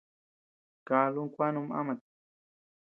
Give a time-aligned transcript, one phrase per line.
[0.87, 1.99] Kálu kuä num ámat.